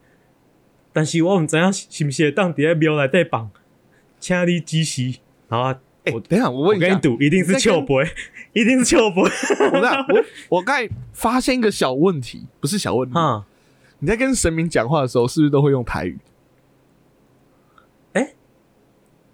[0.93, 3.52] 但是我唔知影是不是会当伫咧庙内底放，
[4.19, 5.19] 请你指示。
[5.50, 7.96] 然后哎、我等一下，我我问一下，跟你赌，一定是你在跟笑杯，
[8.54, 9.24] 一定是秋博。
[9.74, 13.46] 我在我我刚才发现一个小问题，不是小问题，哈，
[14.00, 16.18] 你在跟神明讲话的时候，是不是都会用台语？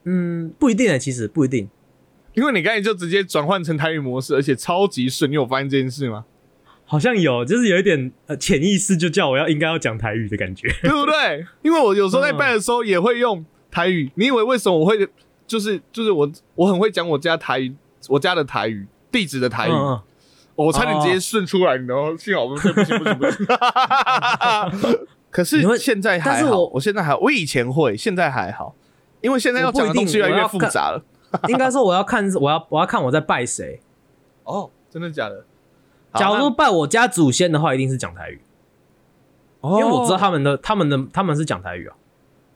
[0.04, 1.70] 嗯，不一定诶，其实不一定。
[2.34, 5.30] 因为你刚才就直接转换成台语模式，而且超级顺。
[5.30, 6.26] 你有发现这件事吗？
[6.86, 10.68] 好像有，就是有一点呃潜意识就叫我要应该要讲台语的感觉。
[10.82, 11.46] 对不对？
[11.62, 14.10] 因为我有时候在拜的时候也会用台语。
[14.16, 15.08] 你以为为什么我会
[15.52, 17.76] 就是就是我我很会讲我家台语，
[18.08, 20.02] 我家的台语地址的台语，嗯嗯，
[20.56, 23.46] 我差点直接顺出来，然后幸好不是不行不行不行。
[25.30, 28.74] 可是现在还好，但是我我现在还我以前会，现在还好，
[29.20, 31.04] 因为现在要讲的东西越来越复杂了。
[31.50, 33.82] 应该说我要看我要我要看我在拜谁。
[34.46, 35.44] 哦，真的假的？
[36.14, 38.40] 假如说拜我家祖先的话，一定是讲台语。
[39.64, 41.96] 因因为我知道他们的他们的他们是讲台语啊，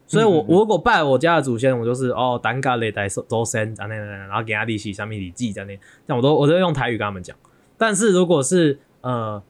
[0.07, 7.35] 所以我我如果拜我家的祖先，我就是哦，单嘎雷代周先啊那那那，然后给他利息上面礼记这样那，这样我都我都用台语跟他们讲。
[7.77, 9.41] 但是如果是呃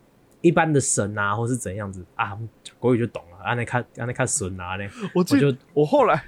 [0.41, 2.37] 一般的神啊，或是怎样子啊，
[2.79, 6.23] 国语就懂了，啊那看啊那看神啊那，我我就我后来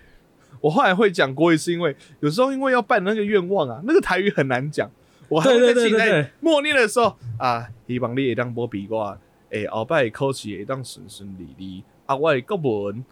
[0.60, 4.90] 我后来会讲国语，是因为有时候因为要办那个愿望啊，那个台语很难讲，
[5.30, 6.24] 我还在自己对对对对。
[6.24, 9.18] 在默念的时候啊，希望你会当波比我，
[9.52, 13.06] 诶，后摆的考试会当顺顺利利，啊，我的国文、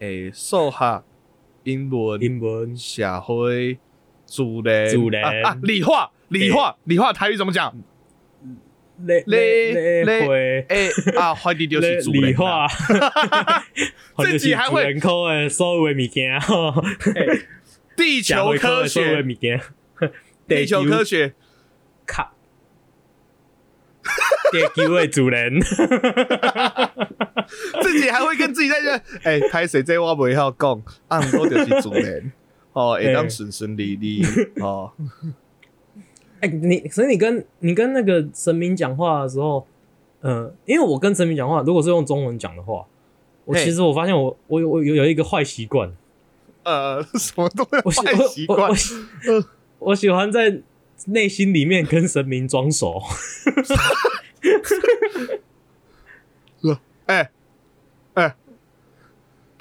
[0.00, 1.02] 诶，数学、
[1.64, 2.76] 英文、英文。
[2.76, 3.78] 社会、
[4.26, 5.22] 自然、自然。
[5.44, 7.74] 啊啊，理化、理化、理化，台语怎么讲？
[9.06, 10.66] 嘞嘞嘞嘞会。
[10.68, 12.66] 诶啊， 怀疑就是主人理化。
[12.68, 13.62] 啊，，
[14.24, 16.38] 自己还会人口的所有的物件，
[17.96, 19.60] 地球科学，物件，
[20.46, 21.34] 地球科学。
[22.06, 22.32] 卡，
[24.52, 25.60] 地球的主人，
[27.82, 28.92] 自己还会跟自己在这，
[29.28, 32.32] 哎、拍谁这我袂晓讲，啊，毋过就是主人，
[32.72, 34.24] 哦，会当顺顺利利，
[34.60, 34.92] 哦，
[36.40, 39.66] 哎、你所以你跟你跟那个神明讲话的时候，
[40.20, 42.86] 呃，因为我跟神明讲话，如果是用中文讲的话，
[43.44, 45.92] 我其实我发现我我有我有有一个坏习惯，
[46.64, 48.72] 呃，什么都有坏习惯？
[49.78, 50.60] 我喜欢在
[51.06, 53.02] 内心里面跟神明装熟。
[57.06, 57.30] 哎、
[58.14, 58.36] 哎、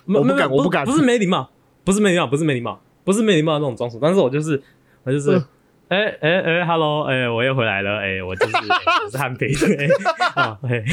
[0.06, 1.50] 没我不敢我不敢不是没礼貌，
[1.84, 4.62] 不是没礼貌，不是没礼貌，不是没礼貌的那种装熟，但是我就是
[5.04, 5.46] 我就是嗯。
[5.90, 8.62] 哎哎哎，Hello，哎，我又回来了，哎，我就是、哎
[9.04, 9.88] 我是汉平，哎
[10.36, 10.84] 啊，哎，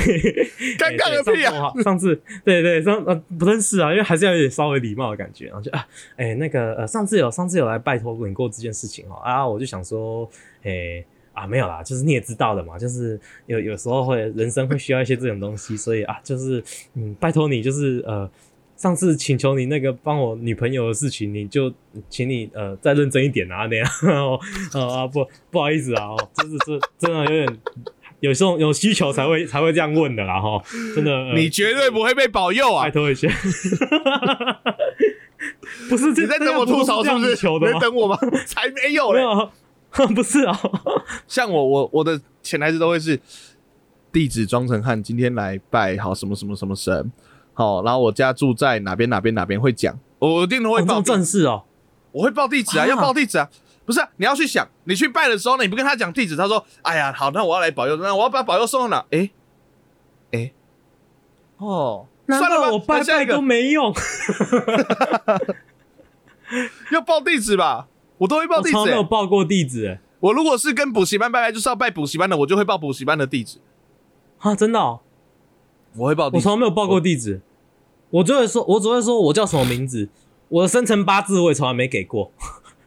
[0.79, 1.83] 尴尬个屁啊啊！
[1.85, 10.27] 上次对对上呃不认识啊，因为还是要有点稍微礼貌的感觉，然后就啊，哎，那个呃，上次有上次有来拜托过你过这件事情哦，啊，我就想说，
[10.63, 11.05] 哎。
[11.37, 16.63] 啊，没有啦，就是你也知道的嘛，就是有有时候会人生会需要一些这种东西，所以啊，就是
[16.95, 18.29] 嗯，拜托你，就是呃，
[18.77, 21.71] 上次请求你那个帮我女朋友的事情，你就
[22.09, 24.41] 请你呃再认真一点啊，那样哦
[24.73, 27.59] 啊不不好意思啊，哦，这是这真的有点
[28.21, 30.63] 有时候有需求才会才会这样问的啦哈，
[30.95, 32.91] 真的、呃你绝对不会被保佑啊拜！
[32.91, 33.29] 托一下，
[35.91, 37.29] 不是你在等我吐槽是不是？
[37.31, 37.79] 你求的吗？
[37.79, 38.19] 在等我吗？
[38.47, 39.21] 才没有嘞！
[39.93, 40.57] 没有啊，不是哦，
[41.29, 43.21] 像我，我我的潜台词都会是
[44.13, 47.13] 地址装成汉，今天来拜好什么什么什么神，
[47.55, 51.65] 好，然后我家住在哪边哪边哪边会讲，我一定都会报地正式哦，
[52.13, 52.87] 我会报地址啊，啊。
[52.87, 53.49] 要报地址啊。
[53.85, 59.31] 不是、啊，你要去想，你去拜的时候呢，你不跟他讲地址，他说：“哎呀，好，那我要来保佑，那我要把保佑送到哪？”哎、
[60.33, 60.53] 哎、
[61.59, 63.41] 哦，算了吧，我拜拜都那下一个。
[63.41, 63.95] 没用，
[66.91, 67.87] 要报地址吧，
[68.19, 69.05] 我都会报地址、我没有欸。
[69.05, 73.59] 报过地址哎，我如果是跟补习班拜拜，就是要拜补习班的，我就会报补习班的地址，
[74.39, 75.01] 啊，真的哦。
[75.97, 76.37] 我会报地址。
[76.37, 77.41] 我从来没有报过地址，
[78.11, 80.09] 我只会说，我只会说我叫什么名字，
[80.49, 82.33] 我的生辰八字我也从来没给过，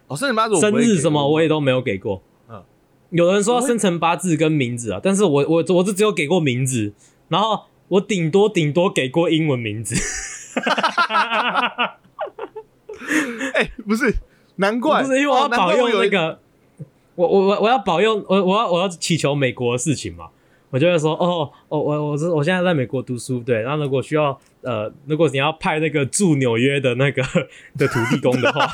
[0.08, 2.22] 哦，生辰八字我生日什么我也都没有给过。
[2.48, 2.62] 嗯。
[3.10, 6.92] 有人说生辰八字跟名字啊，但是我我我是只有给过名字，
[7.28, 9.96] 然后我顶多顶多给过英文名字，
[13.54, 14.14] 哎、不是，
[14.60, 15.02] 难怪。
[15.02, 16.38] 不是因为我要保佑那个，
[17.14, 20.28] 我我我我要保佑我我要我要祈求美国的事情嘛，
[20.70, 27.22] 我就会说哦哦我我是我现在在美国读书，对，然后如果需要呃如果你要派那个驻纽约的那个
[27.76, 28.66] 的土地公的话，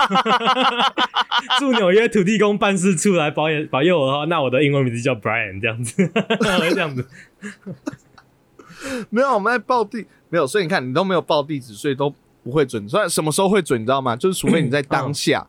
[1.59, 6.11] 驻纽约土地公办事处来保佑保佑我的话，那我的英文名字叫 Brian 这样子，
[6.75, 7.07] 这样子，
[9.11, 12.89] 没有，我们在报地没有，所以你看你都没有报地址，所以都不会准。
[12.89, 14.15] 虽然什么时候会准，你知道吗？
[14.15, 15.47] 就是除非你在当下，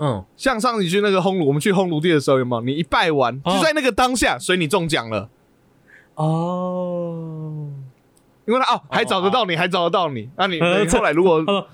[0.00, 2.62] 嗯，像上次去那个烘炉，我们去烘炉地的时候，有没有？
[2.62, 5.28] 你一拜完，哦就在那个当下，所以你中奖了，
[6.14, 7.68] 哦。
[8.46, 10.28] 因为他哦还找得到你，还找得到你。
[10.36, 10.58] 那你
[10.90, 11.68] 后来如果他 说，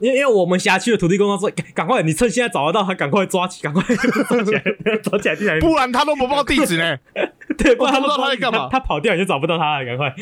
[0.00, 4.62] 因为因为我们辖区的土地公他说，赶赶快，你趁现在找得到，他赶快抓起，赶快抓起来，
[5.02, 5.58] 抓起来进来。
[5.60, 6.98] 不然他都不报地址呢，
[7.56, 10.14] 对，不然我不知道他在干嘛他他跑掉你就找不到他了，赶快。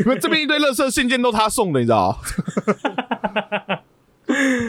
[0.00, 3.78] 因为这边一堆垃圾信件都他送的，你知道吗？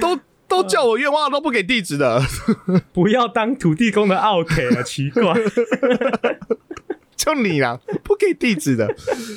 [0.02, 0.20] 都
[0.54, 2.21] 都叫我愿望都不给地址的，
[2.94, 5.23] 不要当土地公的奥 K 啊，奇怪。
[7.15, 8.94] 就你啦，不给地址的。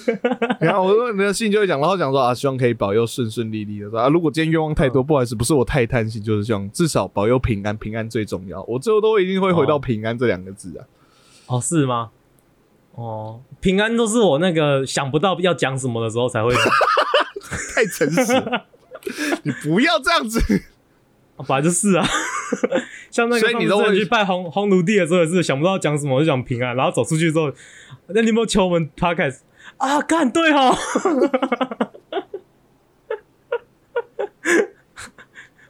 [0.61, 3.89] 然后我说你的信就会讲，然后讲说啊，希望可以保佑顺顺利利的。
[3.89, 8.63] 说啊，如果今天愿望太多，不好意思，不是我太贪心，就是希望至少保佑平安，平安最重要。
[8.65, 10.85] 我最后都一定会回到哦平安这两个字啊。
[11.47, 12.11] 哦，是吗？
[12.97, 16.65] 哦，平安都是我那个想不到要讲什么的时候才会讲，
[17.75, 18.67] 太诚实了，
[19.45, 20.41] 你不要这样子。
[21.37, 22.05] 啊本来就是啊。
[23.11, 23.55] 像那个所以
[23.93, 27.51] 你去拜红红炉地的时候，也是想不到讲什么，就讲平安，然后走出去之后，
[28.09, 29.39] 那你有没有求我们 podcast？
[29.79, 30.77] 啊，干对哦，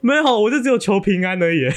[0.00, 1.68] 没有，我就只有求平安而已。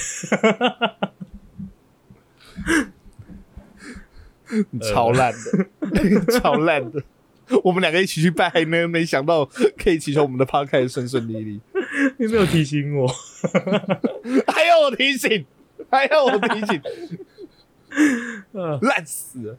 [4.82, 5.38] 超烂的，
[6.40, 7.04] 超烂的。
[7.64, 9.46] 我们两个一起去拜呢，没想到
[9.78, 11.60] 可以祈求我们的 p 开始顺顺利利。
[12.18, 13.08] 你没有提醒我，
[14.48, 15.46] 还要我提醒，
[15.90, 16.82] 还要我提醒，
[18.82, 19.58] 烂死了。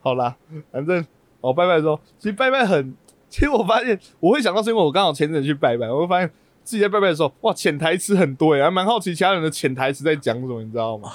[0.00, 0.36] 好啦，
[0.70, 1.04] 反正
[1.40, 2.94] 我拜拜的时候，其实拜拜很，
[3.28, 6.30] 其实我发现我会想到是因为我刚好前阵去拜拜，我会发现
[6.62, 11.10] 自己在拜拜的时候，哇，潜台词很多哎，还蛮好奇其他人的潜台词在讲什么，你知道吗？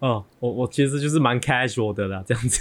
[0.00, 2.60] 哦，我我其实就是蛮 casual 的啦，这样子。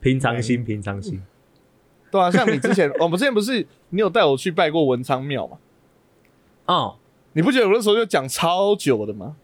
[0.00, 1.22] 平常心，平常心。
[2.10, 5.58] 对啊，像你之前，我们之前不是你有带我去拜过文昌庙吗？
[6.66, 6.96] 哦，
[7.32, 9.36] 你不觉得我那时候就讲超久的吗？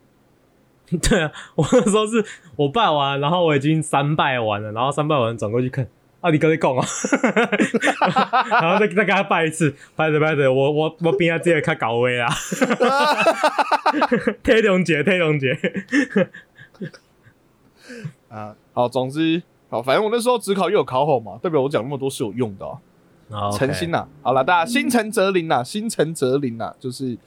[1.02, 2.22] 对啊，我那时候是
[2.56, 5.86] 我拜完，然后我已经三拜完了，然后三拜完转过去看，
[6.20, 6.86] 啊，你跟你讲啊，
[8.60, 12.28] 然后再再给他拜一次，拜着拜着，我我我边 下直接看搞位啊，
[14.42, 15.58] 天龙节，天龙节，
[18.28, 19.42] 啊，好，总之。
[19.74, 23.50] 好，反正我那时候只考又有考好嘛，代表我讲那么多是有用的啊。
[23.50, 27.18] 诚心呐，好了，大家心诚则灵呐，心诚则灵呐，就是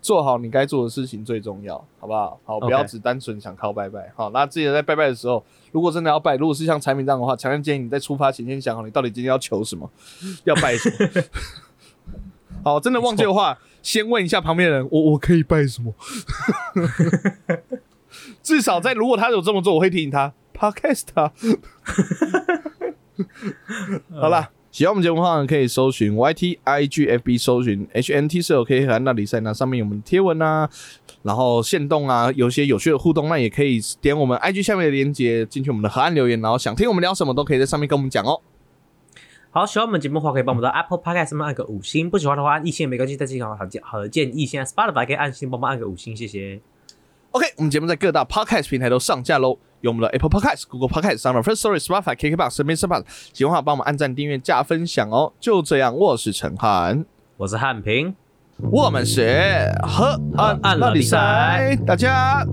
[0.00, 2.38] 做好你该做的事情最重要，好不好？
[2.44, 4.12] 好，不要只单纯想靠拜拜。
[4.14, 9.90] 好，那自己在拜拜的时候，如果真的要拜，如果是像产品这样的话，强烈建议你在出发前先想好，你到底今天要求什么，
[10.44, 11.22] 要拜什么。
[12.62, 15.92] 好，真的忘记的话，先问一下旁边人，我我可以拜什么？
[18.44, 20.32] 至少在如果他有这么做，我会提醒他。
[20.56, 21.08] Podcast，
[24.18, 30.68] 好了，喜欢我们节目的话，可以搜寻 YT IGFB，搜寻 HNT 社 OK 和那里赛那上面有我们的贴文啊，
[31.22, 38.40] 然后线动啊，有些有趣的互动，那也可以点我们 IG 下面的链接进去我们的河岸留言，然后想听我们聊什么都可以在上面跟我们讲哦。
[39.50, 46.60] 好，喜欢我们节目的话，可以帮我们到 Apple Podcast 上面按个五星；不喜欢的话，按一星也没关系，但是好建好的建议，现在 Spotify 可以按星帮忙按个五星，谢谢。
[47.30, 49.58] OK，我们节目在各大 Podcast 平台都上架喽。
[49.86, 55.32] 有我们的 Apple Podcast、Google Podcast、s o u n d First Story、Spotify、KKBox、身边 s p o t 喜欢的话帮我们按赞、订阅、加分享哦。
[55.40, 57.04] 就这样，我是陈汉，
[57.36, 58.14] 我是汉平，
[58.72, 62.44] 我们是和安安比赛，大家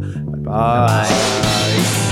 [0.45, 2.02] 拜拜。